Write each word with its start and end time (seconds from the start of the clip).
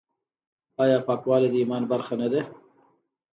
آیا 0.83 0.97
پاکوالی 1.07 1.49
د 1.51 1.55
ایمان 1.59 1.83
برخه 1.91 2.13
نه 2.21 2.27
ده؟ 2.33 2.41